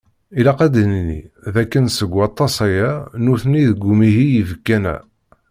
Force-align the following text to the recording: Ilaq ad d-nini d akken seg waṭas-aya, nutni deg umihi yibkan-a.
Ilaq 0.39 0.59
ad 0.65 0.71
d-nini 0.73 1.21
d 1.53 1.55
akken 1.61 1.85
seg 1.97 2.11
waṭas-aya, 2.17 2.91
nutni 3.23 3.61
deg 3.71 3.81
umihi 3.91 4.25
yibkan-a. 4.33 4.95